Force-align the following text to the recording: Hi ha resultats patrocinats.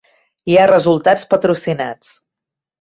Hi 0.51 0.57
ha 0.61 0.63
resultats 0.71 1.29
patrocinats. 1.35 2.13